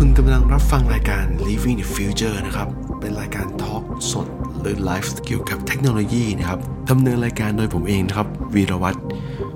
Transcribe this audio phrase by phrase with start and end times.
[0.00, 2.68] คุณกำลังรับฟังรายการ Living the Future นะครับ
[3.00, 4.26] เป็นรายการ talk สด
[4.60, 6.60] หรือไลฟ์เกี่ยวกับเทคโนโลยีนะครับ
[6.90, 8.98] ดำเนินรายการโดยผมเองนะครับ วีรวัตร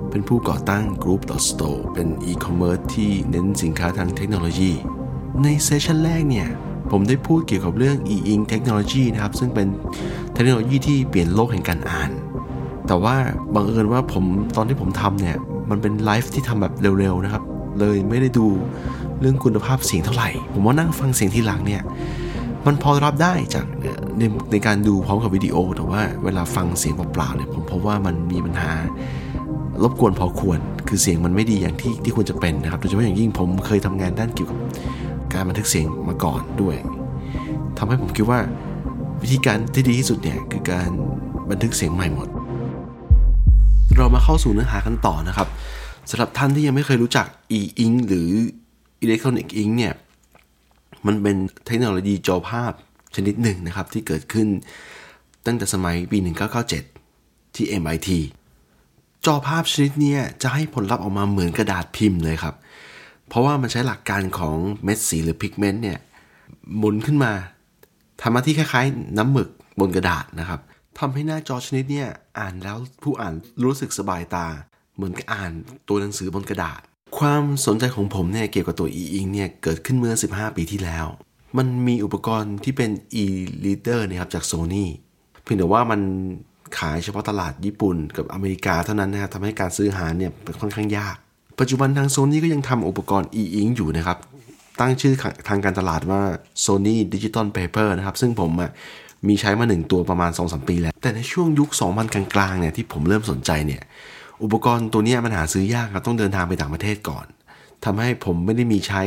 [0.09, 4.71] เป็นผู้ก่อตั้ง Group Store เป็นอีคอมเมิร์ซที่เน้นสินค้าทางเทคโนโลยี
[5.43, 6.47] ใน session แรกเนี่ย
[6.91, 9.67] ผมได้พูดเกี่ยวกับเรื่อง e-ink Technology นะครับ ซึ่งเป็น
[10.33, 12.11] เทคโนโลยีที่เปลี่ยนโลกแห่งการอ่าน
[12.87, 13.15] แต่ว่า
[13.53, 14.23] บังเอิญว่าผม
[14.55, 15.35] ตอนที่ผมทำเนี่ย
[15.69, 17.43] มันเป็นไลฟ์ที่ทำแบบเร็วๆนะครับ
[17.79, 18.47] เลยไม่ได้ดู
[19.21, 21.81] เรื่องคุณภาพเสียงเท่าไหร่ ผมว่านั่งฟังเสียงทีหลังเนี่ย
[22.65, 23.65] มันพอรับได้จาก
[24.17, 28.71] ในในการดูพร้อมกับวิดีโอ แต่ว่าเวลาฟังเสียงเปล่าๆเนี่ยผมพบว่ามันมีปัญหา
[29.83, 34.57] รบกวนพอควร คือเสียงมันไม่ดีอย่างที่ที่ควรจะเป็นนะครับโดยเฉพาะอย่างยิ่งผมเคยทำงานด้านเกี่ยวกับ
[35.33, 36.75] การบันทึกเสียงมาก่อนด้วย
[37.77, 38.39] ทำให้ผมคิดว่า
[39.21, 40.89] วิธีการที่ดีที่สุดเนี่ยคือการ
[41.49, 42.27] บันทึกเสียงใหม่หมด
[43.97, 45.47] เรามาเข้าสู่เนื้อหากันต่อนะครับ
[46.09, 47.25] สำหรับท่านที่ยังไม่เคยรู้จัก
[47.59, 48.29] e-ink หรือ
[49.03, 49.93] electronic ink เนี่ย
[51.05, 52.73] มันเป็นเทคโนโลยีจอภาพ
[53.15, 54.47] ชนิดหนึ่งนะครับ ที่เกิดขึ้น
[55.45, 56.17] ตั้งแต่สมัยปี
[56.87, 58.09] 1997 ที่ MIT
[59.25, 62.55] จอภาพชนิดนี้จะให้ผลลัพธ์ออกมาเหมือนกระดาษพิมพ์เลยครับ
[63.27, 65.99] เพราะว่ามันใช้หลักการของเม็ดสีหรือพิกเมนต์เนี่ย
[66.77, 67.31] หมุนขึ้นมา
[68.21, 70.59] ทำหน้าที่คล้ายๆ น้ำหมึกบนกระดาษนะครับ
[70.99, 72.03] ทำให้หน้าจอชนิดนี้
[72.39, 73.33] อ่านแล้วผู้อ่าน
[73.63, 74.45] รู้สึกสบายตา
[74.95, 75.51] เหมือนกับอ่าน
[75.87, 76.81] ตัวหนังสือบนกระดาษ
[77.19, 81.05] ความสนใจของผมเนี่ยเกี่ยวกับตัว e-ink เนี่ยเกิดขึ้นเมื่อ 15 ปีที่แล้ว
[81.57, 82.89] มันมีอุปกรณ์ที่เป็น
[83.23, 84.85] e-reader นะครับจาก Sony
[85.43, 86.01] เพียงแต่ว่ามัน
[86.77, 91.15] ขายเฉพาะตลาดญี่ปุ่นกับอเมริกาเท่านั้นนะครับทำให้การซื้อหาเนี่ยเป็นค่อนข้างยาก
[91.59, 94.17] ปัจจุบันทางโซนี่ก็ยังทำอุปกรณ์ e-ink อยู่นะครับ
[94.79, 95.13] ตั้งชื่อ
[95.47, 96.21] ทางการตลาดว่า
[96.65, 98.71] Sony Digital Paper นะครับ ซึ่งผมอะ
[99.27, 103.81] มีใช้มา 1 ตัวประมาณ 2-3 ปีแล้ว แต่ในช่วงยุค 2000 กลางๆเนี่ยที่ผมเริ่มสนใจเนี่ย
[104.43, 107.25] อุปกรณ์ตัวนี้มันหาซื้อยากครับต้องเดินทางไปต่างประเทศก่อน
[107.85, 109.01] ทำให้ผมไม่ได้มีใช้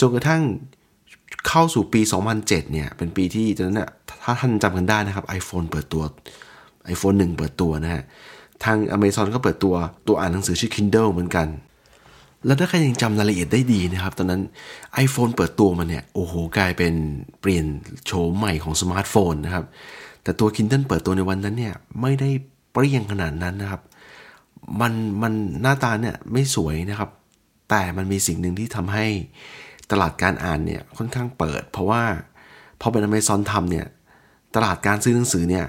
[0.00, 0.42] จนกระทั่ง
[1.48, 2.00] เข้าสู่ปี
[2.36, 3.90] 2007 เนี่ย เป็นปีที่ตอนนั้นน่ะ
[4.22, 6.02] ถ้าท่านจำกันได้นะครับ iPhone เปิดตัว
[6.94, 8.02] iPhone 1 เปิดตัวนะฮะ
[8.64, 9.74] ทาง Amazon ก็เปิดตัว
[10.06, 11.48] ตัวอ่านหนังสือชื่อ Kindle เหมือนกัน
[12.46, 14.42] แล้วถ้าใครยังจำรายละเอียดได้ดีนะครับ ตอนนั้น
[15.04, 16.94] iPhone เปิดตัวมาเนี่ย โอ้โห กลายเป็น
[17.40, 17.64] เปลี่ยน
[18.06, 19.64] โฉมใหม่ของสมาร์ทโฟนนะครับ
[20.22, 22.30] แต่ตัว Kindle เปิดตัวในวันนั้นเนี่ย ไม่ได้
[22.72, 23.80] เปรี้ยงขนาดนั้นนะครับ
[24.80, 24.92] มัน
[25.22, 27.10] มันหน้าตาเนี่ยไม่สวยนะครับ
[27.70, 29.06] แต่มันมีสิ่งหนึ่งที่ทำให้
[29.90, 32.02] ตลาดการอ่านเนี่ยค่อนข้างเปิด เพราะว่า
[32.80, 33.86] พอเป็น Amazon ทำเนี่ย
[34.54, 35.66] ตลาดการซื้อหนังสือเนี่ย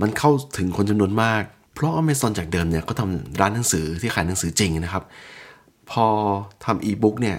[0.00, 1.42] มันเข้าถึงคนจำนวนมาก
[1.74, 5.04] เพราะ Amazon จากเดิมเนี่ยก็ทำร้านหนังสือที่ขายหนังสือจริงนะครับ
[5.90, 6.06] พอ
[6.64, 7.38] ทำอีบุ๊กเนี่ย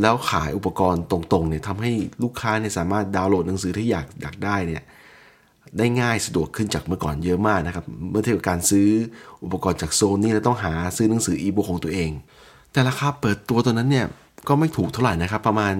[0.00, 4.82] แล้วขายอุปกรณ์ตรงๆเนี่ยทำให้ลูกค้าเนี่ยสามารถดาวน์โหลดหนังสือที่อยากอยากได้เนี่ย
[5.78, 8.88] ได้ง่ายสะดวกขึ้นจากเมื่อก่อนเยอะมากนะครับ เมื่อเทียบกับการซื้อ
[9.44, 12.10] อุปกรณ์จากโซนี่แล้วต้องหาซื้อหนังสืออีบุ๊กของตัวเอง
[12.72, 14.06] แต่ราคาเปิดตัวตัวนั้นเนี่ย
[14.48, 15.74] ก็ไม่ถูกเท่าไหร่นะครับ ประมาณ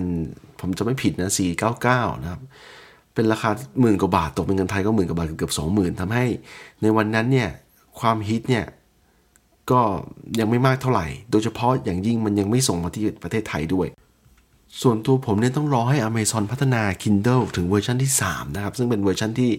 [0.60, 1.32] ผมจะไม่ผิดนะ
[1.76, 2.40] 499 นะครับ
[3.14, 3.50] เป็นราคา
[3.80, 6.24] หมื่นกว่าบาทตกเป็นเงินไทยก็หมื่นกว่าบาทเกือบสองหมื่นทำให้
[6.82, 7.48] ในวันนั้นเนี่ย
[8.00, 8.64] ความฮิตเนี่ย
[9.70, 9.80] ก็
[10.38, 13.86] ยังไม่มากเท่าไหร่ โดยเฉพาะอย่างยิ่งมันยังไม่ส่งมาที่ประเทศไทยด้วย
[14.82, 19.50] ส่วนตัวผมเนี่ยต้องรอให้ Amazon พัฒนา Kindle ถึงเวอร์ชันที่ 3 นะครับ ซึ่งเป็นเวอร์ชันที่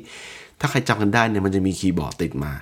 [0.59, 2.53] ถ้าใครจำกันได้เนี่ยมันจะมีคีย์บอร์ดติดมา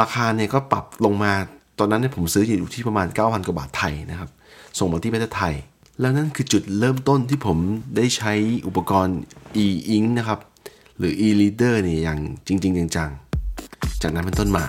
[0.00, 1.32] ราคาเนี่ยก็ปรับลงมา
[1.78, 4.30] ตอนนั้นเนี่ยผมซื้ออยู่ที่ประมาณ 9,000 กว่าบาทไทยนะครับ
[4.78, 5.54] ส่งมาที่ประเทศไทย
[6.00, 7.58] แล้วนั่นคือจุดเริ่มต้นที่ผม
[7.96, 8.32] ได้ใช้
[8.66, 9.18] อุปกรณ์
[9.64, 10.40] e-ink นะครับ
[10.98, 14.64] หรือ e-reader เนี่ยอย่างจริง ๆ จังๆ จากนั้นเป็นต้นมา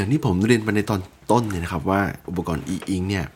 [0.00, 1.00] อย่างที่ผมเรียนไปในตอน
[1.30, 3.26] ต้นเนี่ยนะครับว่าอุปกรณ์ e-ink เนี่ย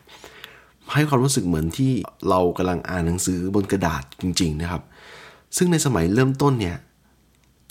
[0.93, 1.91] ให้ความรู้สึกเหมือนที่
[2.29, 4.81] เรากำลังอ่านหนังสือบนกระดาษจริง ๆ นะครับ
[5.57, 6.77] ซึ่งในสมัยเริ่มต้นเนี่ย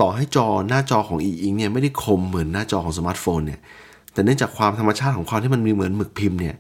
[0.01, 3.61] ต่อให้จอหน้าจอของ e-ink เนี่ยไม่ได้คมเหมือนหน้าจอของสมาร์ทโฟนเนี่ย
[4.13, 6.57] แต่เนื่องจากความธรรมชาติของความที่มันมีเหมือนหมึกพิมพ์เนี่ย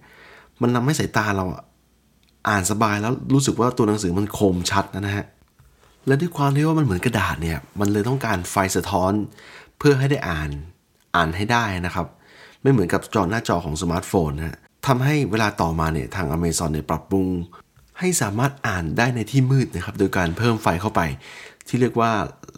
[0.60, 1.44] มันทำให้สายตาเรา
[2.48, 5.26] อ่านสบายแล้วรู้สึกว่าตัวหนังสือมันคมชัดนะฮะ
[6.06, 9.12] และด้วยความที่ว่ามันเหมือนกระดาษเนี่ยมันเลยต้องการไฟสะท้อน
[9.78, 10.50] เพื่อให้ได้อ่าน
[11.16, 12.06] อ่านให้ได้นะครับ
[12.64, 17.26] ไม่เหมือนกับจอหน้าจอของสมาร์ทโฟนนะทำให้เวลาต่อมาเนี่ยทาง Amazon เนี่ยปรับปรุง
[17.98, 21.00] ให้สามารถอ่านได้ในที่มืดนะครับ โดยการเพิ่มไฟเข้าไป
[21.68, 22.10] ที่เรียกว่า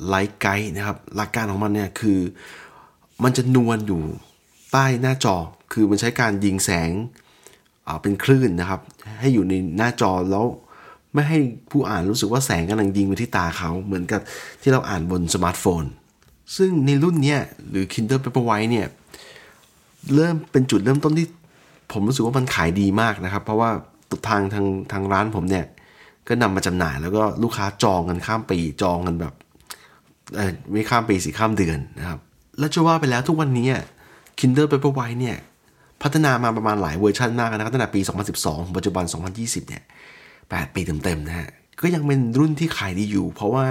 [0.07, 2.19] light guide นะครับ หลักการของมันเนี่ยคือ
[3.25, 4.03] มันจะนวลอยู่
[4.73, 5.37] ใต้หน้าจอ
[5.73, 6.91] คือมันใช้การยิงแสง
[8.03, 8.81] เป็นคลื่นนะครับ
[9.21, 10.47] ให้อยู่ในหน้าจอแล้ว
[11.15, 11.39] ไม่ให้
[11.71, 14.21] ผู้อ่านรู้สึกว่าแสงกำลังยิงไปที่ตาเขาเหมือนกับ
[14.63, 15.85] ที่เราอ่านบนสมาร์ทโฟน
[16.57, 17.37] ซึ่งในรุ่นนี้
[17.71, 18.87] หรือ Kindle Paperwhite เนี่ย
[20.15, 21.27] เริ่มเป็นจุดเริ่มต้นที่
[21.93, 23.71] ผมรู้สึกว่ามันขายดีมากนะครับ เพราะว่า
[24.29, 25.65] ทางทางทางร้านผมเนี่ย
[26.29, 29.35] ก็นำมาจำหน่ายแล้วก็ลูกค้าจองกันข้ามปีจองกันแบบ
[30.73, 32.19] ไม่ข้ามปีสิข้ามเดือนนะครับ
[32.59, 33.69] แล้วจะว่าไปแล้วทุกวันนี้
[34.39, 35.37] Kindle Paperwhite เนี่ย
[36.03, 38.01] พัฒนามาประมาณหลายเวอร์ชันมากนะครับตั้งแต่ปี
[38.39, 39.05] 2012 ปัจจุบัน
[39.37, 39.83] 2020 เนี่ย
[40.29, 41.49] 8 ปีเต็มๆนะฮะ
[41.81, 43.67] ก็ยังเป็นรุ่นที่ขายดีอยู่ เพราะว่า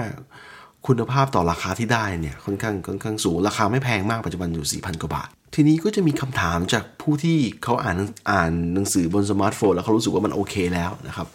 [0.88, 7.98] คุณภาพต่อราคาที่ได้เนี่ยค่อนข้างค่อนข้างสูง ราคาไม่แพงมากปัจจุบันอยู่ 4,000 กว่าบาท ทีนี้ก็จะมีคำถามจากผู้ที่เขาอ่าน
[8.32, 11.28] อ่านหนังสือบนสมาร์ทโฟน แล้วเขารู้สึกว่ามันโอเคแล้วนะครับ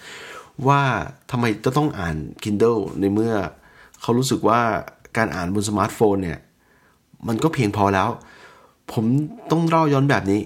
[0.67, 0.82] ว่า
[1.31, 3.35] ทำไมจะต้องอ่าน Kindle ในเมื่อ
[4.02, 4.61] เขารู้สึกว่า
[5.17, 6.38] การอ่านบนสมาร์ทโฟนเนี่ย
[7.29, 8.08] มันก็เพียงพอแล้ว
[8.93, 9.05] ผม
[9.50, 10.41] ต้องเล่าย้อนแบบนี้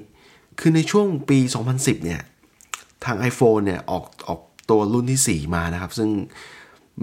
[0.61, 1.39] คือในช่วงปี
[1.73, 2.21] 2010 เนี่ย
[3.05, 4.41] ทาง iPhone เนี่ย ออกออก
[4.71, 6.11] ตัวรุ่นที่ 4 มานะครับ ซึ่ง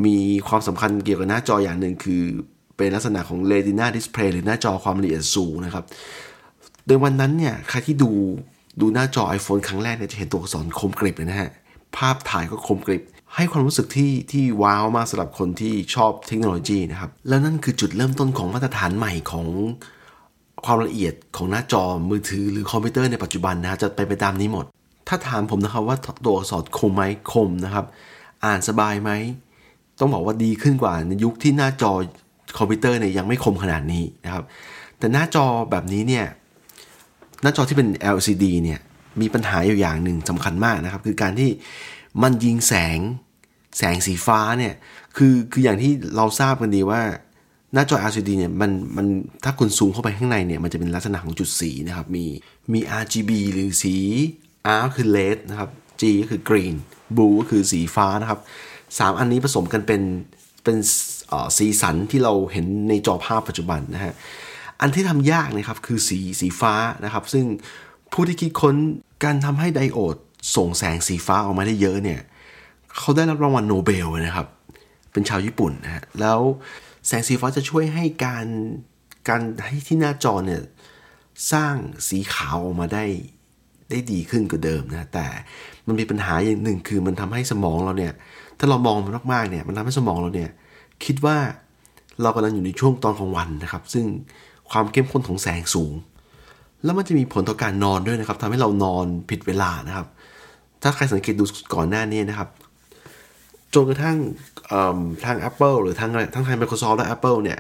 [0.06, 0.18] มี
[0.48, 2.24] ความสำคัญเกี่ยวกับหน้าจออย่างหนึ่งคือ
[2.78, 5.86] เป็นลักษณะของ Retina Display หรือหน้าจอความละเอียดสูงนะครับ
[6.88, 8.12] โดยวันนั้นเนี่ยใครที่ดู
[8.82, 11.52] ดูหน้าจอ iPhone ครั้งแรกเนี่ยจะเห็นตัวอักษรคมกริบเลยนะฮะ
[11.98, 13.04] ภาพถ่ายก็คมกริบ
[13.36, 19.48] ให้ความรู้สึกที่ที่ว้าวมากสำหรับคนที่ชอบเทคโนโลยีนะครับ แล้วนั่นคือจุดเริ่มต้นของมาตรฐานใหม่ของ
[20.66, 24.66] ความละเอียดของหน้าจอมือถือหรือคอมพิวเตอร์ในปัจจุบันนะจะไปไปตามนี้หมด
[25.08, 27.86] ถ้าถามผมนะครับว่าตัวอักษรคมไหมคมนะครับ
[28.46, 29.12] อ่านสบายไหม
[30.02, 31.92] ต้องบอกว่าดีขึ้นกว่าในยุคที่หน้าจอ
[32.58, 34.44] คอมพิวเตอร์เนี่ยยังไม่คมขนาดนี้นะครับ
[34.98, 36.26] แต่หน้าจอแบบนี้เนี่ย
[37.42, 38.80] หน้าจอที่เป็น LCD เนี่ย
[39.22, 41.50] มีปัญหาอยู่อย่างหนึ่งสำคัญมากนะครับ คือการที่
[42.22, 43.00] มันยิงแสง
[43.78, 44.74] แสงสีฟ้าเนี่ย
[45.18, 47.02] คือคืออย่างที่เราทราบกันดีว่า
[47.74, 49.08] หน้าจอ LCD เนี่ยมันมัน
[49.44, 52.26] ถ้าคุณซูมเข้าไปข้างในเนี่ยมันจะเป็นลักษณะของจุดสีนะครับ มี
[52.74, 53.96] มี RGB หรือสี
[54.76, 55.70] R ก็คือ red นะครับ
[56.02, 56.76] G ก็คือ green
[57.16, 58.40] blue ก็คือสีฟ้านะครับ
[59.00, 60.02] สามอันนี้ผสมกันเป็น
[60.64, 60.78] เป็น
[61.58, 64.14] สีสันที่เราเห็นในจอภาพปัจจุบันนะฮะ
[64.82, 66.74] อันที่ทำยากนะครับคือสีสีฟ้า
[67.04, 67.46] นะครับ ซึ่ง
[68.14, 68.76] ผู้ที่คิดค้น
[69.24, 70.18] การทำให้ไดโอด
[70.56, 72.22] ส่งแสงสีฟ้าออกมาได้เยอะเนี่ย
[72.98, 74.48] เขาได้รับรางวัลโนเบลนะครับ
[75.12, 76.40] เป็นชาวญี่ปุ่นนะฮะแล้ว
[77.08, 78.46] แสงสีฟ้าจะช่วยให้การ
[79.30, 80.62] การให้ที่หน้าจอเนี่ย
[81.52, 81.76] สร้าง
[82.10, 83.06] สีขาวออกมาได้
[83.90, 85.28] ได้ดีขึ้นกว่าเดิมนะแต่
[85.88, 88.14] มันมีปัญหาอย่างหนึ่งคือมันทำให้สมองเราเนี่ย
[88.64, 90.50] ถ้าเรามองมันมากๆเนี่ยมันทำให้สมองเราเนี่ย
[91.06, 91.38] คิดว่า
[92.22, 94.06] เรากำลังอยู่ในช่วงตอนของวันนะครับ ซึ่ง
[94.72, 95.94] ความเข้มข้นของแสงสูง
[96.84, 100.08] แล้วมันจะมีผลต่อการนอนด้วยนะครับทำให้เรานอนผิดเวลานะครับ
[100.82, 102.50] ถ้าใครสังเกตดูก่อนหน้านี้นะครับ
[103.74, 104.18] จนกระทั่ง
[105.26, 107.60] ทาง Apple หรือทางทั้งทาง Microsoft และ Apple เนี่ย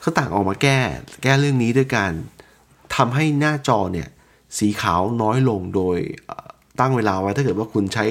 [0.00, 0.78] เขาต่างออกมาแก้
[1.22, 2.12] แก้เรื่องนี้ด้วยการ
[2.96, 4.08] ทำให้หน้าจอเนี่ย
[4.58, 5.98] สีขาวน้อยลงโดย
[6.80, 8.06] ตั้งเวลาไว้ถ้าเกิดว่าคุณใช้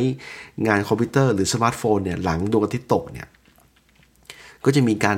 [0.68, 3.28] งานคอมพิวเตอร์หรือสมาร์ทโฟนเนี่ยหลังดวงอาทิตย์ตกเนี่ย
[4.66, 5.18] ก็จะมีการ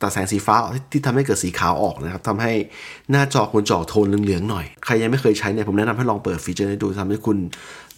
[0.00, 0.56] ตัดแสงสีฟ้า
[0.90, 2.52] ที่ทำให้เกิดสีขาวออกนะครับทำให้
[3.10, 7.38] หน้าจอคุณจอโทนเหลืองๆหน่อย ใครยังไม่เคยใช้เนี่ยผมแนะนำให้ลองเปิด feature นี้ดูทำให้คุณ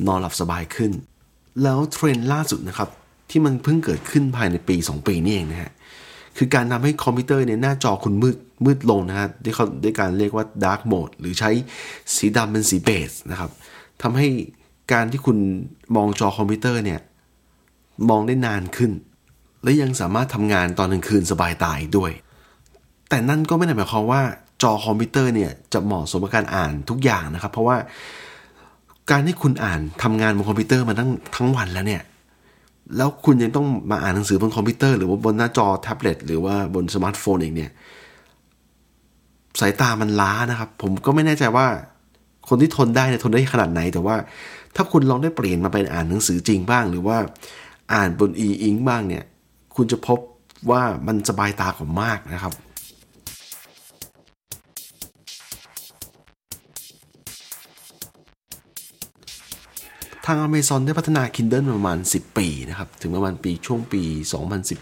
[0.07, 0.93] นอนหลับสบายขึ้น
[1.63, 2.89] แล้วเทรนด์ล่าสุดนะครับ
[3.31, 5.73] ที่มันเพิ่งเกิดขึ้นภายในปี 2 ปีนี่เองนะฮะ
[6.37, 11.51] คือการทำให้คอมพิวเตอร์เนี่ยหน้าจอคุณมืดมืดลงนะฮะด้วยการเรียกว่า dark mode หรือใช้
[12.17, 13.51] สีดำเป็นสี base นะครับ
[14.03, 14.29] ทำให้
[14.93, 15.39] การที่คุณ
[15.97, 17.01] มองจอคอมพิวเตอร์เนี่ย
[18.11, 18.93] มองได้นานขึ้น
[19.63, 22.13] และยังสามารถทำงานตอนกลางคืนสบายตาอีกด้วย
[23.09, 24.23] แต่นั่นก็ไม่ได้หมายความว่า
[24.63, 27.77] จอคอมพิวเตอร์เนี่ยจะเหมาะสมกับการอ่านทุกอย่างนะครับ เพราะว่า
[29.11, 32.03] การที่คุณอ่านทำงานบนคอมพิวเตอร์มาทั้งทั้งวันแล้วเนี่ย
[32.97, 37.71] แล้วคุณยังต้องมาอ่านหนังสือบนคอมพิวเตอร์หรือว่าบนหน้าจอแท็บเล็ตหรือว่าบนสมาร์ทโฟนเองเนี่ย
[39.61, 41.67] สายตามันล้านะครับ ผมก็ไม่แน่ใจว่า
[42.49, 44.17] คนที่ทนได้เนี่ยทนได้ขนาดไหน แต่ว่า
[44.77, 47.19] ถ้าคุณลองได้เปลี่ยนมาเป็นอ่านหนังสือจริงบ้าง หรือว่า
[47.93, 49.25] อ่านบน E Ink บ้างเนี่ย
[49.77, 50.19] คุณจะพบ
[50.71, 52.55] ว่ามันสบายตากว่ามากนะครับ
[60.29, 64.03] ทาง Amazon ได้พัฒนา Kindle ประมาณ 10 ปีนะครับ ถึงประมาณปีช่วงปี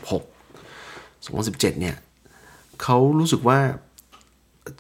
[0.01, 1.97] 2016 2017 เนี่ย
[2.83, 3.59] เขารู้สึกว่า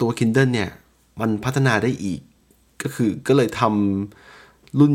[0.00, 0.70] ตัว Kindle เนี่ย
[1.20, 2.20] มันพัฒนาได้อีก
[2.82, 4.92] ก็คือก็เลยทำรุ่น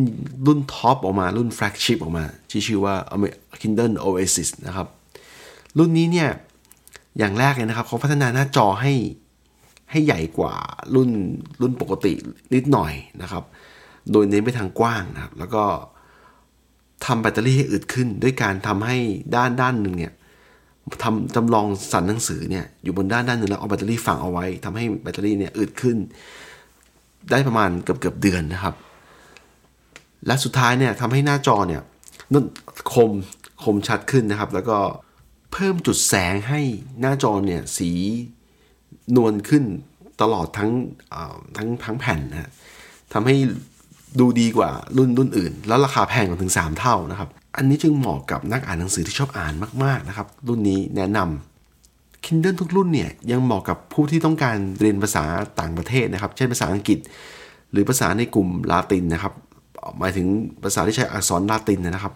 [0.48, 2.96] รุ่น top ออกมารุ่น flagship ออกมา ที่ชื่อว่า
[3.62, 4.88] Kindle Oasis นะครับ
[5.78, 6.30] รุ่นนี้เนี่ย
[7.18, 8.94] อย่างแรกเลยนะครับเขาพัฒนาหน้าจอให้
[9.92, 10.54] ให้ใหญ่กว่า
[10.96, 11.10] รุ่น
[11.62, 12.14] รุ่นปกติ
[12.56, 13.44] นิดหน่อยนะครับ
[14.12, 15.64] โดยเน้นไปทางกว้างนะครับ แล้วก็
[17.06, 18.98] ทำแบตเตอรี่ให้อึดขึ้น ด้วยการทำให้
[19.36, 20.14] ด้านด้านหนึ่งเนี่ย
[21.04, 25.98] ทำจำลองสั่นหนังสือเนี่ยอยู่บนด้านด้านหนึ่งแล้วเอาแบตเตอรี่ฝังเอาไว้ทำให้แบตเตอรี่เนี่ยอึดขึ้น
[27.32, 28.76] ได้ประมาณเกือบเกือบเดือนนะครับ
[30.26, 31.82] และสุดท้ายเนี่ยทำให้หน้าจอเนี่ย
[32.34, 32.46] นั่น
[32.94, 33.12] คม
[33.64, 34.78] คมชัดขึ้นนะครับ แล้วก็
[35.54, 36.62] เพิ่มจุดแสงให้
[37.00, 37.92] หน้าจอเนี่ยสี
[39.16, 39.64] นวลขึ้น
[40.22, 40.72] ตลอดทั้ง
[41.58, 42.52] ทั้งทั้งแผ่นนะ
[43.14, 43.36] ทำให้
[44.20, 49.54] ดูดีกว่ารุ่นรุ่นอื่น แล้วราคาแพงกว่าถึง 3 เท่านะครับ อันนี้จึงเหมาะกับนักอ่านหนังสือที่ชอบอ่าน
[49.84, 51.57] มาก ๆ นะครับ รุ่นนี้แนะนำ
[52.26, 55.24] Kindle ทุกรุ่นเนี่ยยังเหมาะกับผู้ที่ต้องการเรียนภาษา
[55.60, 57.00] ต่างประเทศนะครับ เช่นภาษาอังกฤษ
[57.72, 59.34] หรือภาษาในกลุ่มลาตินนะครับ
[60.00, 60.28] หมายถึง
[60.64, 62.14] ภาษาที่ใช้อักษรลาตินนะครับ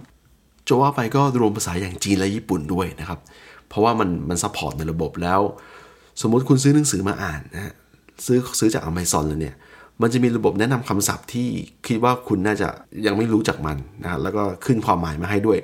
[0.68, 3.20] จะว่าไปก็รวมภาษาอย่างจีนและญี่ปุ่นด้วยนะครับ
[3.70, 5.40] เพราะว่ามันมัน support ในระบบแล้ว
[6.22, 7.74] สมมุติคุณซื้อหนังสือมาอ่านนะฮะ
[8.26, 9.56] ซื้อซื้อจากอเมซอนเลยเนี่ย
[10.02, 11.48] มันจะมีระบบแนะนำคำศัพท์ที่
[11.88, 12.68] คิดว่าคุณน่าจะ
[13.06, 15.58] ยังไม่รู้จักมันนะแล้วก็ขึ้นความหมายมาให้ด้วย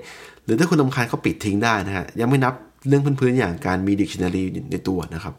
[0.46, 2.54] หรือถ้าคุณรำคาญเขาปิดทิ้งได้นะฮะยังไม่นับ
[2.88, 5.36] เรื่องพื้นๆอย่างการมีดิกชันนารีในตัวนะครับ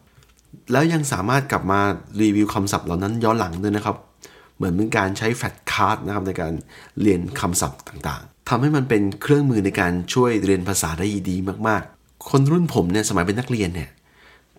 [0.72, 1.80] แล้วยังสามารถกลับมา
[2.20, 3.96] รีวิวคำศัพท์เหล่านั้นย้อนหลังด้วยนะครับ
[4.56, 6.52] เหมือนเป็นการใช้ flashcard นะครับในการ
[7.00, 11.36] เรียนคำศัพท์ต่างๆทำให้มันเป็นเครื่องมือในการช่วยเรียนภาษาได้ดี
[11.68, 13.90] มากๆ คนรุ่นผมเนี่ยสมัยเป็นนักเรียนเนี่ย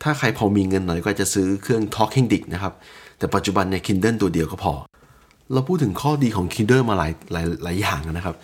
[0.04, 2.74] ถ้าใครพอมีเงินหน่อยก็จะซื้อเครื่อง Talking Dick นะครับ
[3.18, 4.74] แต่ปัจจุบันใน Kindle ตัวเดียวก็พอ
[5.54, 8.36] เราพูดถึงข้อดีของ Kindle มาหลายหลายหลายอย่างนะครับ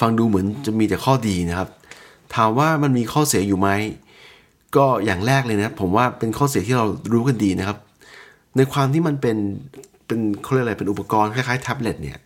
[0.00, 1.68] ฟังดูเหมือนจะมีแต่ข้อดีนะครับ
[2.36, 3.68] ถามว่ามันมีข้อเสียอยู่ไหม
[4.76, 7.78] ก็อย่างแรกเลยนะผมว่าเป็นข้อเสียที่เรารู้กันดีนะครับ
[8.56, 9.36] ในความที่มันเป็น
[10.06, 12.18] เป็นเขาเรียกอะไรเป็นอุปกรณ์คล้ายๆแท็บเล็ตเนี่ย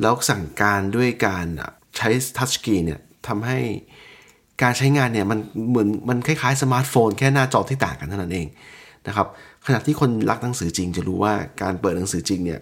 [0.00, 1.46] แล้วสั่งการด้วยการ
[1.96, 3.58] ใช้ touchscreen เนี่ยทำให้
[4.62, 5.38] การใช้งานเนี่ยมัน
[5.70, 8.46] เหมือนมันคล้ายๆสมาร์ทโฟนแค่หน้าจอที่ต่างกันเท่านั้นเอง
[9.06, 9.26] นะครับ
[9.66, 12.60] ขณะที่คนรักหนังสือจริงจะรู้ว่าการเปิดหนังสือจริงเนี่ย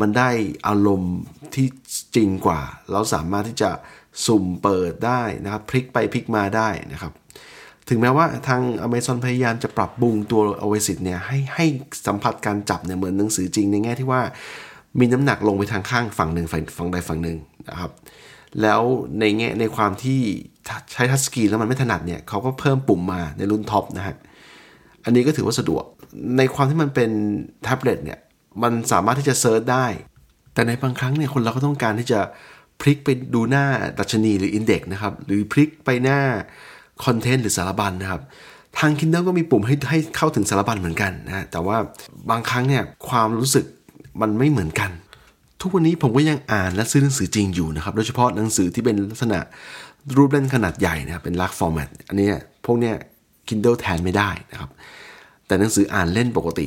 [0.00, 0.30] มันได้
[0.68, 1.16] อารมณ์
[1.54, 1.68] ที่
[2.16, 2.60] จริงกว่า
[2.92, 3.70] เราสามารถที่จะ
[4.26, 7.12] สุ่มเปิดได้นะครับ พลิกไปพลิกมาได้นะครับ
[7.88, 11.66] ถึงแม้ว่าทาง Amazon พยายามจะปรับปรุงตัว Oasis เนี่ยให้ให้
[12.06, 14.20] สัมผัสการจับเนี่ยเหมือนหนังสือจริงในแง่ที่ว่า
[14.98, 17.90] มีน้ำหนักลงไปทางข้างฝั่งหนึ่งฝั่งใดฝั่งหนึ่งนะครับ
[18.62, 18.80] แล้ว
[19.20, 20.20] ในแง่ในความที่
[20.92, 24.16] ใช้ touchscreen แล้วมันไม่ถนัดเนี่ยเขาก็เพิ่มปุ่มมาในรุ่น top นะฮะ
[25.04, 25.84] อันนี้ก็ถือว่าสะดวก
[26.38, 27.10] ในความที่มันเป็น
[27.62, 28.18] แท็บเล็ตเนี่ย
[28.62, 29.86] มันสามารถที่จะ search ได้
[30.54, 32.20] แต่ในบางครั้งเนี่ยคนเราก็ต้องการที่จะ
[32.80, 33.64] พลิกไปดูหน้า
[33.98, 36.20] ดัชนีหรืออินเด็กนะครับ หรือพลิกไปหน้า
[37.04, 38.22] คอนเทนต์หรือสารบัญนนะครับ
[38.78, 41.76] ทาง Kindle ก็มีปุ่มให้ให้เข้าถึงสารบัญเหมือนกันนะ แต่ว่า
[42.30, 43.64] บางครั้งเนี่ยความรู้สึก
[44.20, 44.90] มันไม่เหมือนกัน
[45.60, 49.38] ทุกวันนี้ผมก็ยังอ่านและซื้อหนังสือจริงอยู่นะครับ โดยเฉพาะหนังสือที่เป็นลักษณะ
[50.16, 52.28] รูปเล่นขนาดใหญ่นะครับ เป็นลักฟอร์แมต อันนี้
[52.64, 52.94] พวกเนี้ย
[53.48, 54.70] Kindle แทนไม่ได้นะครับ
[55.46, 56.66] แต่หนังสืออ่านเล่นปกติ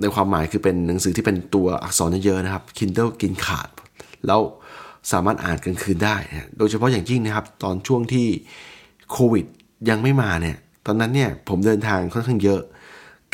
[0.00, 3.68] ในความหมายคือเป็นหนังสือที่เป็นตัวอักษรเยอะๆนะครับ Kindle กินขาด
[4.26, 4.40] แล้ว
[5.12, 6.16] สามารถอ่านกลางคืนได้
[6.58, 8.26] โดยเฉพาะอย่างยิ่งนะครับ ตอนช่วงที่
[9.10, 9.44] โควิด
[9.88, 10.56] ยังไม่มาเนี่ย
[10.86, 12.60] ตอนนั้นเนี่ยผมเดินทางค่อนข้างเยอะ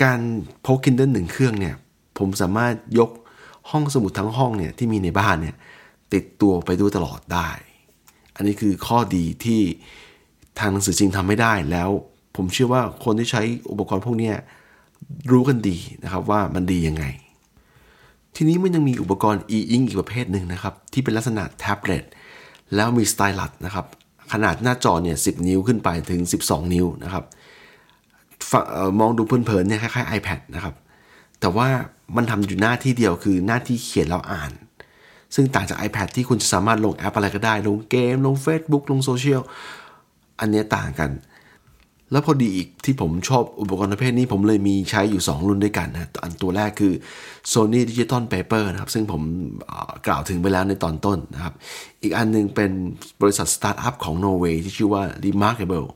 [0.03, 0.19] การ
[0.65, 1.75] พก Kindle หนึ่งเครื่องเนี่ย
[2.19, 3.11] ผมสามารถยก
[3.71, 5.57] ห้องสมุดทั้งห้องเนี่ยที่มีในบ้านเนี่ย
[6.15, 7.51] ติดตัวไปด้วยตลอดได้
[8.37, 9.61] อันนี้คือข้อดีที่
[10.59, 11.91] ทางหนังสือจริงทำไม่ได้แล้ว
[12.37, 14.33] ผมเชื่อว่าคนที่ใช้อุปกรณ์พวกนี้
[15.31, 17.05] รู้กันดีนะครับว่ามันดียังไง
[18.37, 22.05] ทีนี้มันยังมีอุปกรณ์ e-ink อีกประเภทหนึ่งนะครับ ที่เป็นลักษณะแท็บเล็ต
[22.75, 23.87] แล้วมีสไตลัสนะครับ
[24.33, 27.25] ขนาดหน้าจอเนี่ย10 นิ้วขึ้นไปถึง 12 นิ้วนะครับ
[29.01, 30.75] มองดูเพลินๆเนี่ยคล้ายๆ iPad นะครับ
[31.41, 31.69] แต่ว่า
[32.17, 34.53] มันทำอยู่หน้าที่เดียวคือหน้าที่เขียนแล้วอ่าน
[35.35, 39.41] ซึ่งต่างจาก iPad ที่คุณจะสามารถลงแอปอะไรก็ได้ ลงเกม ลง Facebook ลงโซเชียล
[40.41, 41.11] อันนี้ต่างกัน
[42.13, 46.93] แล้วพอดีอีกที่ผมชอบอุปกรณ์ประเภทนี้ผมเลยมีใช้อยู่ 2 รุ่นด้วยกันนะอันตัวแรกคือ
[47.53, 49.23] Sony Digital Paper นะครับ ซึ่งผม
[50.07, 51.55] กล่าวถึงไปแล้วในตอนต้นนะครับ
[52.03, 52.71] อีกอันนึงเป็น
[53.23, 55.89] บริษัทสตาร์ทอัพของนอร์เวย์ที่ชื่อว่า Remarkable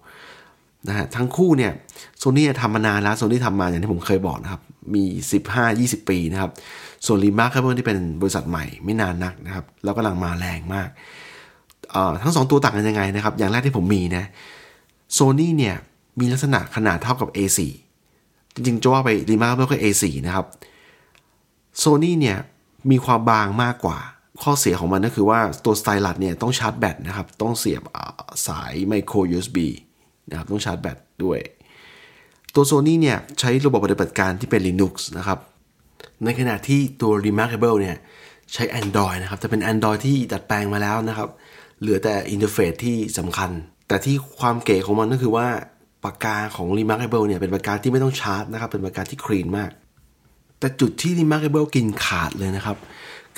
[0.88, 1.72] นะฮะทั้งคู่เนี่ย
[2.18, 4.62] โซนี่ทำมานานแล้วโซนี่ทำมาอย่างที่ผมเคยบอกนะครับ
[4.94, 5.02] มี
[5.56, 6.50] 15-20 ปีนะครับ
[7.06, 10.88] ส่วน Remarkable ที่เป็นบริษัทใหม่ไม่นานนักนะครับ แล้วกำลังมาแรงมาก
[12.22, 14.24] ทั้งสองตัวต่างกันยังไงนะครับ อย่างแรกที่ผมมีนะ
[15.12, 15.76] โซนี่เนี่ย
[16.18, 17.60] มีลักษณะขนาดเท่ากับ A4
[18.54, 20.46] จริงๆจะว่าไป Remarkable ก็ A4 นะครับ
[21.78, 22.38] โซนี่เนี่ย
[22.90, 23.98] มีความบางมากกว่า
[24.42, 27.82] ข้อเสียของมันก็คือว่าตัว stylus เนี่ยต้องชาร์จแบตนะครับ ต้องเสียบ
[28.46, 29.58] สายไมโคร USB
[30.30, 31.38] นะครับ ต้องชาร์จแบตด้วย
[32.54, 35.38] ตัว Sony เนี่ยใช้ระบบปฏิบัติการที่เป็น Linux นะครับ
[36.24, 37.96] ในขณะที่ตัว Remarkable เนี่ย
[38.52, 41.28] ใช้ Android นะครับ แต่เป็น Android ที่ดัดแปลงมาแล้วนะครับ
[41.80, 43.50] เหลือแต่ interface ที่สำคัญ
[43.88, 45.48] แต่ที่ความเก๋ของมันก็คือว่า
[46.04, 49.70] ปากกาของ Remarkable เนี่ยเป็นปากกาที่ไม่ต้องชาร์จนะครับ เป็นปากกาที่ clean มาก
[50.58, 52.76] แต่จุดที่ Remarkable กินขาดเลยนะครับ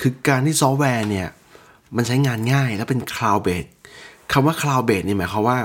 [0.01, 1.27] คือการที่ซอฟต์แวร์เนี่ย
[1.95, 3.69] มันใช้งานง่ายและเป็น cloud based
[4.31, 5.57] คำว่า cloud based เนี่ยหมายความว่า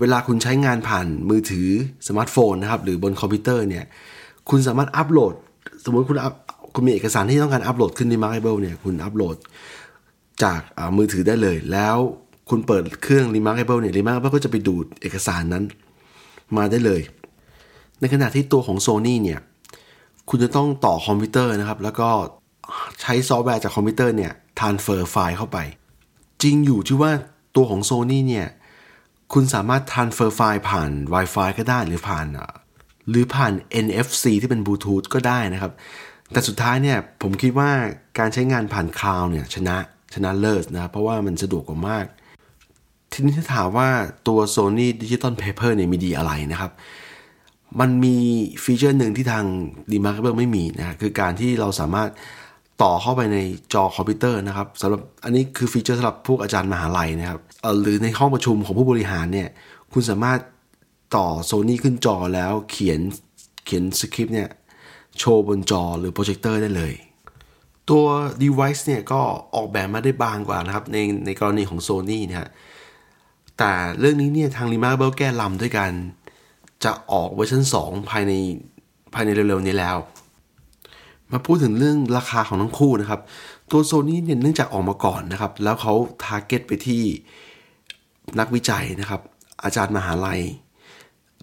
[0.00, 1.68] เวลาคุณใช้งานผ่านมือถือ
[2.08, 3.84] สมาร์ทโฟนนะครับหรือบนคอมพิวเตอร์เนี่ย
[4.50, 5.34] คุณสามารถอัปโหลด
[5.84, 6.16] สมมติคุณ
[6.74, 9.36] คุณมีเอกสารที่ต้องการอัปโหลดขึ้นใน Markable เนี่ยคุณอัปโหลด
[10.42, 10.60] จาก
[10.96, 11.96] มือถือได้เลย แล้ว
[12.50, 15.64] คุณเปิดเครื่อง Remarkable เนี่ย Remarkable ก็จะไปดูดเอกสารนั้น
[16.56, 17.02] มาได้เลย
[18.00, 19.40] ในขณะที่ตัวของ Sony เนี่ย
[20.28, 22.08] คุณจะต้องต่อคอมพิวเตอร์นะครับ แล้วก็
[23.00, 25.58] ใช้ซอฟต์แวร์จากคอมพิวเตอร์เนี่ย transfer ไฟล์เข้าไป
[26.42, 27.12] จริงอยู่ที่ว่า
[27.56, 28.46] ตัวของ Sony เนี่ย
[29.32, 32.26] คุณสามารถ transfer ไฟล์ผ่าน Wi-Fi ก็ได้หรือผ่าน
[33.08, 33.52] หรือผ่าน
[33.84, 35.72] NFC ที่เป็นบลูทูธก็ได้นะครับ
[36.32, 37.70] แต่สุดท้ายเนี่ยผมคิดว่า
[38.18, 39.76] การใช้งานผ่าน cloud เนี่ยชนะ
[40.14, 42.06] ชนะเลิศนะ เพราะว่ามันสะดวกกว่ามาก
[43.12, 43.88] ทีนี้ถ้าถามว่า
[44.28, 46.72] ตัว Sony Digital Paper เนี่ยมีดีอะไรนะครับ
[47.80, 48.16] มันมี
[48.64, 49.44] feature หนึ่งที่ทาง
[49.92, 52.10] Remarkable ไม่มีนะคือการที่เราสามารถ
[52.82, 53.38] ต่อเข้าไปใน
[53.74, 57.40] จอคอมพิวเตอร์นะครับสำหรับอันนี้คือ feature สำหรับพวกอาจารย์มหาลัยนะครับ
[57.80, 59.48] หรือในห้องประชุมของผู้บริหารเนี่ย
[59.92, 60.40] คุณสามารถ
[61.16, 63.00] ต่อโซนี่ขึ้นจอแล้วเขียน
[63.64, 64.48] เขียนสคริปต์เนี่ย
[65.18, 66.92] โชว์บนจอหรือโปรเจคเตอร์ได้เลย
[67.90, 68.04] ตัว
[68.42, 69.20] device เนี่ยก็
[69.54, 72.48] ออกแบบมาได้บางกว่านะครับในในกรณีของ Sony นะฮะ
[73.60, 75.90] แต่เรื่องนี้เนี่ยทาง Remarkable แก้ลำด้วยการ
[76.84, 78.32] จะออกเวอร์ชัน2 ภายใน
[79.14, 79.96] ภายในเร็วๆนี้แล้ว
[81.32, 83.20] มาพูดถึงเรื่องราคาของทั้งคู่นะครับ
[83.70, 87.02] ตัว Sony เนี่ยเนื่องจากออกมาก่อนนะครับ แล้วเขาทาร์เก็ตไปที่
[88.38, 89.20] นักวิจัยนะครับ
[89.64, 90.40] อาจารย์มหาลัย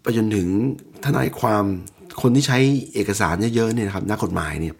[0.01, 0.47] ไปจนถึง
[1.05, 1.63] ทนายความ
[2.21, 2.57] คนที่ใช้
[2.93, 4.75] เอกสารเยอะๆเนี่ยนะครับนักกฎหมายเนี่ย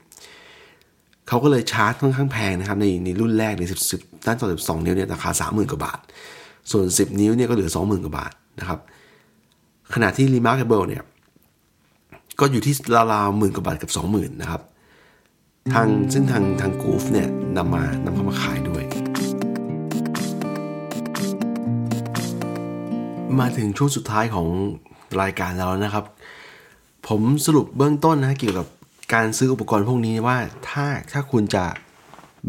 [1.27, 5.99] เขาก็เลยชาร์จค่อนข้างแพงนะครับในในรุ่นแรกใน10 10ด้านต่อ12 นิ้วเนี่ยราคา 30,000 กว่าบาท
[6.71, 8.79] ส่วน 10 นิ้วเนี่ยก็เหลือ 20,000 กว่าบาทนะครับ
[9.93, 11.03] ขณะที่ Remarkable เนี่ย
[12.39, 12.73] ก็อยู่ที่
[13.13, 14.61] ราวๆหมื่นกว่าบาทกับ 20,000 นะครับ
[15.73, 18.83] ทางซึ่งทางทางกูฟเนี่ยนำมานำเข้ามาขายด้วย
[23.39, 24.47] มาถึงช่วงสุดท้ายของ
[25.21, 26.05] รายการแล้วนะครับ
[27.07, 28.67] ผมสรุปเบื้องต้นนะเกี่ยวกับ
[29.13, 30.37] การซื้ออุปกรณ์พวกนี้ว่า
[30.69, 31.63] ถ้าถ้าคุณจะ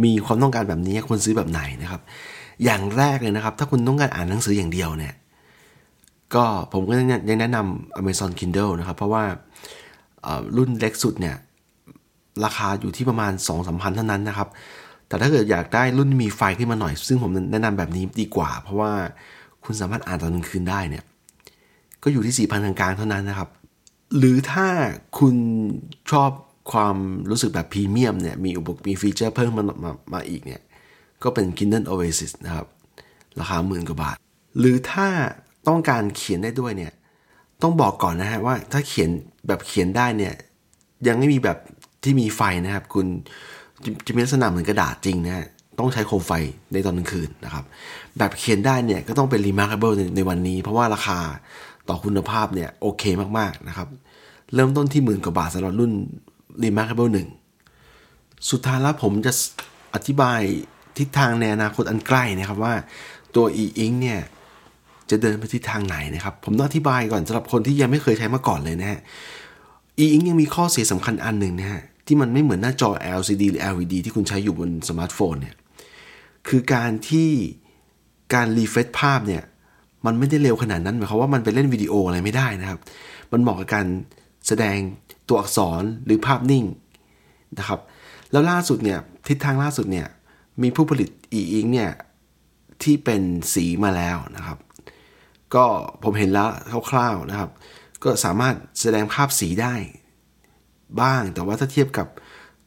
[0.05, 2.01] มีความต้องการแบบนี้ควรซื้อแบบไหนนะครับ
[2.65, 5.15] อย่างแรกเลยนะครับ ถ้าคุณต้องการอ่านหนังสืออย่างเดียวเนี่ย
[6.35, 9.25] ก็ผมก็ยังแนะนำ Amazon Kindle นะครับ เพราะว่า
[10.57, 11.37] รุ่นเล็กสุดเนี่ย
[12.45, 14.49] ราคาอยู่ที่ประมาณ2องสามพันเท่านั้นนะครับ
[15.09, 18.91] แต่ถ้าเกิดอยากได้รุ่นมีไฟขึ้นมาหน่อย ซึ่งผมแนะนำแบบนี้ดีกว่า เพราะว่า
[19.65, 21.05] คุณสามารถอ่านตอนกลางคืนได้เนี่ย
[22.03, 23.49] ก็อยู่ที่4ี่พันกลางๆเท่านั้นนะครับ
[24.19, 24.69] หรือถ้า
[25.19, 25.35] คุณ
[26.11, 26.31] ชอบ
[26.73, 26.97] ความ
[27.31, 30.61] รู้สึกแบบพรีเมียมเนี่ยมีอุปกรณ์มีฟีเจอร์เพิ่มมามามาอีกเนี่ย
[31.23, 32.67] ก็เป็น Kindle Oasis นะครับ
[33.41, 34.17] ราคาหมื่นกว่าบาท
[34.59, 35.09] หรือถ้า
[35.69, 36.93] ต้องการเขียนได้ด้วยเนี่ย
[37.63, 39.11] ต้องบอกก่อนนะฮะว่าถ้าเขียน
[39.47, 40.35] แบบเขียนได้เนี่ย
[41.07, 41.59] ยังไม่มีแบบ
[42.05, 43.07] ที่มีไฟนะครับ คุณ
[44.07, 45.47] จะมีลักษณะเหมือนกระดาษจริงนะฮะ
[45.79, 46.33] ต้องใช้โคมไฟ
[46.73, 47.65] ในตอนกลางคืนนะครับ
[48.19, 51.19] แบบเขียนได้เนี่ยก็ต้องเป็น Remarkable ในในวันนี้ เพราะว่าราคา
[51.89, 53.03] ต่อคุณภาพเนี่ยโอเค
[53.39, 53.89] มากๆนะครับ
[54.55, 55.93] เริ่มต้นที่หมื่นกว่าบาทสำหรับรุ่น
[56.65, 57.11] Remarkable
[57.79, 59.33] 1 สุดท้ายแล้วผมจะ
[59.95, 60.41] อธิบาย
[61.01, 62.75] ทิศทางในอนาคตอันใกล้นะครับว่า
[63.35, 64.21] ตัว e-ink เนี่ย
[65.11, 69.01] จะเดินไปทิศทางไหนนะครับ ผมต้องอธิบายก่อนสำหรับคนที่ยังไม่เคยใช้มาก่อนเลยนะฮะ
[70.01, 75.57] e-ink ยังมีข้อเสียสำคัญอันหนึ่งนะฮะที่มันไม่เหมือนหน้าจอ LCD หรือ LED ที่คุณใช้อยู่บนสมาร์ทโฟนเนี่ย
[76.49, 77.31] คือการที่
[78.35, 79.43] การ refresh ภาพเนี่ย
[80.07, 82.79] มันไม่ได้เร็วขนาดนั้นหมายความว่ามันไปเล่นวิดีโออะไรไม่ได้นะครับ
[83.33, 83.87] มันเหมาะกับการ
[84.47, 84.79] แสดง
[85.29, 86.65] ตัวอักษรหรือภาพนิ่ง
[87.59, 87.81] นะครับ
[88.33, 90.07] แล้วล่าสุดเนี่ยทิศทางล่าสุดเนี่ย
[90.63, 91.91] มีผู้ผลิต e-ink เนี่ย
[92.83, 93.23] ที่เป็น
[93.55, 94.59] สีมาแล้วนะครับ
[95.55, 95.65] ก็
[96.05, 96.49] ผมเห็นแล้ว
[96.91, 97.51] คร่าวๆนะครับ
[98.05, 99.75] ก็สามารถแสดงภาพสีได้
[101.01, 102.07] บ้าง แต่ว่าถ้าเทียบกับ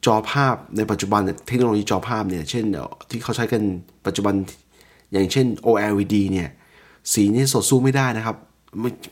[0.06, 2.64] จอภาพในปัจจุบันเทคโนโลยีจอภาพเนี่ยเช่น
[3.10, 3.62] ที่เขาใช้กัน
[4.06, 4.34] ปัจจุบัน
[5.12, 6.48] อย่างเช่น OLED เนี่ย
[7.12, 8.36] สีนี่สดสู้ไม่ได้นะครับ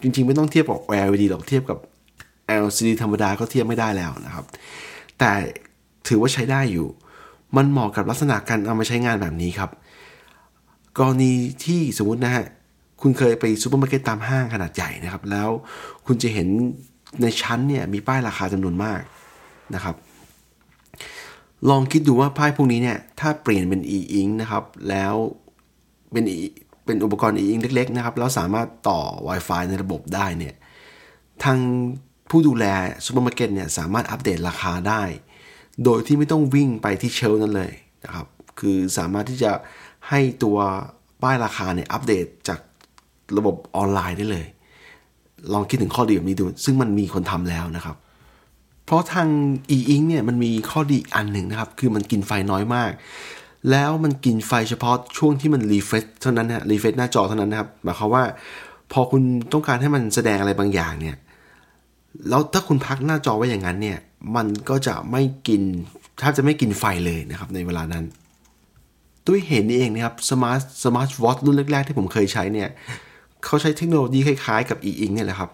[0.03, 1.79] จริงๆไม่ต้องเทียบกับ OLED หรอกเทียบกับ
[2.64, 4.45] LCD ธรรมดาก็เทียบไม่ได้แล้วนะครับ
[5.19, 5.31] แต่
[6.09, 6.88] ถือว่าใช้ได้อยู่
[7.56, 9.70] มันเหมาะกับลักษณะการเอามาใช้งานแบบนี้ครับ
[10.98, 11.32] กรณี
[11.64, 12.44] ที่สมมตินะฮะ
[13.00, 15.48] คุณเคยไปซูเปอร์มาร์เก็ตตามห้างขนาดใหญ่นะครับ แล้ว
[16.06, 16.48] คุณจะเห็น
[17.22, 19.00] ในชั้นเนี่ยมีป้ายราคาจำนวนมาก
[19.74, 19.96] นะครับ
[21.70, 25.14] ลองคิดดูว่าป้ายพวกนี้เนี่ยถ้าเปลี่ยนเป็น e-ink นะครับ แล้ว
[26.12, 26.24] เป็น
[26.84, 30.54] เป็นอุปกรณ์ e-ink เล็กๆนะครับ แล้วสามารถต่อ Wi-Fi ในระบบได้เนี่ย
[31.44, 31.58] ทาง
[32.30, 32.64] ผู้ดูแล
[33.04, 35.02] ซูเปอร์มาร์เก็ตเนี่ยสามารถอัปเดตราคาได้
[35.85, 37.72] โดยที่ไม่ต้องวิ่งไปที่ shelf นั้นเลย
[38.04, 38.26] นะครับ
[38.61, 39.52] คือสามารถที่จะ
[40.09, 40.59] ให้ตัว
[41.22, 42.61] ป้ายราคาเนี่ยอัปเดตจาก
[43.37, 44.46] ระบบออนไลน์ได้เลย
[45.52, 47.96] ลองคิดถึงข้อดีแบบนี้ดู ซึ่งมันมีคนทำแล้วนะครับ
[48.85, 49.28] เพราะทาง
[49.76, 52.90] e-ink เนี่ยมันมีข้อดีอันหนึ่งนะครับ คือมันกินไฟน้อยมาก
[53.70, 58.24] แล้วมันกินไฟเฉพาะช่วงที่มัน refresh เท่านั้นนะ refresh หน้าจอเท่านั้นนะครับ หมายความว่า
[58.92, 61.16] พอคุณต้องการให้มันแสดงอะไรบางอย่างเนี่ย
[62.29, 63.99] แล้วถ้าคุณพักหน้าจอไว้อย่างนั้นเนี่ย
[64.37, 65.62] มันก็จะไม่กิน
[66.18, 68.05] แทบจะไม่กินไฟเลยนะครับในเวลานั้น
[69.27, 72.68] ด้วยเหตุนี้เองนะครับ smart smartwatch รุ่นแรกๆ ที่ผมเคยใช้เนี่ย
[73.44, 75.51] เขาใช้เทคโนโลยีคล้ายๆ กับ e-ink เนี่ยแหละครับ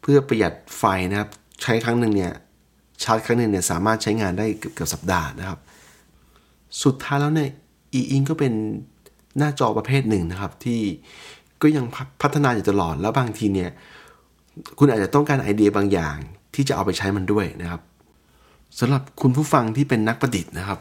[0.00, 1.28] เพื่อประหยัดไฟนะครับ
[1.62, 2.32] ใช้ครั้งหนึ่งเนี่ย
[3.02, 5.58] ชาร์จครั้งหนึ่งเนี่ยสามารถใช้งานได้เกือบสัปดาห์นะครับ
[6.82, 7.50] สุดท้ายแล้วเนี่ย
[7.98, 8.52] e-ink ก็เป็น
[9.38, 10.80] หน้าจอประเภทหนึ่งนะครับที่
[11.62, 11.84] ก็ยัง
[12.22, 13.70] พัฒนาอยู่ตลอดแล้วบางทีเนี่ย
[14.78, 16.16] คุณอาจจะต้องการไอเดียบางอย่าง
[16.54, 17.80] ที่จะเอาไปใช้มันด้วยนะครับ
[18.78, 20.78] สำหรับคุณผู้ฟังที่เป็นนักประดิษฐ์นะครับ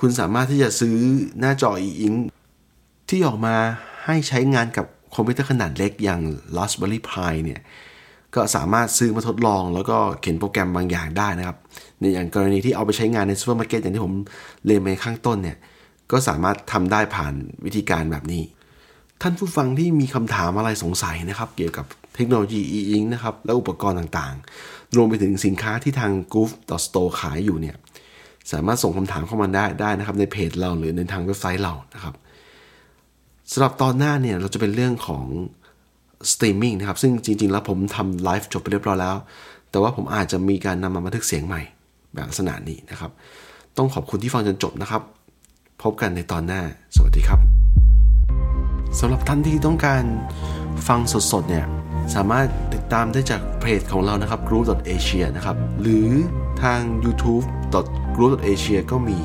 [0.00, 0.96] คุณสามารถที่จะซื้อ
[1.38, 2.18] หน้าจอ e-ink
[3.08, 3.54] ที่ออกมา
[4.04, 6.20] ให้ใช้งานกับคอมพิวเตอร์ขนาดเล็กอย่าง
[6.56, 7.60] Raspberry Pi เนี่ย
[8.34, 11.56] ก็สามารถซื้อมาทดลอง แล้วก็เขียนโปรแกรมบางอย่างได้นะครับ
[12.00, 14.14] ในอย่างกรณีที่เอาไปใช้งานในซูเปอร์มาร์เก็ตอย่างที่ผม
[14.66, 15.56] เรียนไปข้างต้นเนี่ย
[16.12, 18.42] ก็สามารถทำได้ผ่านวิธีการแบบนี้
[19.22, 21.86] ท่านผู้ฟังที่มีคำถามอะไรสงสัยนะครับ เกี่ยวกับ
[22.20, 26.50] เทคโนโลยี e-ink นะครับและอุปกรณ์ต่างๆ รวมไปถึงสินค้าที่ทาง Goof
[26.86, 27.76] Store ขายอยู่เนี่ย
[28.52, 32.14] สามารถส่งคำถามเข้ามาได้ได้นะครับในเพจเราหรือในทางเว็บไซต์เรานะครับ
[33.52, 35.24] สำหรับตอนหน้าเนี่ยเราจะเป็นเรื่องของ
[36.32, 39.16] สตรีมมิ่งนะครับซึ่งจริง ๆ แล้วผมทำไลฟ์จบไปเรียบร้อยแล้ว
[39.70, 41.62] แต่ว่าผมอาจจะมีการนำมาบันทึกเสียงใหม่
[42.14, 43.10] แบบลักษณะนี้นะครับ
[43.76, 45.02] ต้องขอบคุณที่ฟังจนจบนะครับ
[45.82, 46.62] พบกันในตอนหน้า
[46.96, 47.40] สวัสดีครับ
[48.98, 50.04] สำหรับท่านที่ต้องการ
[50.88, 51.00] ฟัง
[51.32, 51.66] สดๆเนี่ย
[52.14, 56.08] สามารถติดตามได้จากเพจของเรานะครับ group.asia นะครับ หรือ
[56.62, 57.44] ทาง youtube
[58.16, 59.18] group.asia ก็มี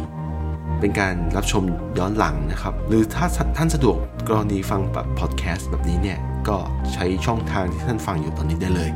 [0.80, 1.64] เป็นการรับชม
[1.98, 3.26] ย้อนหลังนะครับ หรือถ้า
[3.58, 3.98] ท่านสะดวก
[4.30, 6.58] กรณีฟังแบบพอดแคสต์แบบนี้เนี่ย ก็
[6.94, 8.90] ใช้ช่องทางที่ท่านฟังอยู่ตอนนี้ได้เลย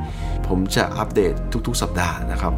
[0.47, 1.33] ผมจะอัปเดต
[1.67, 2.53] ทุกๆ สัปดาห์นะครับ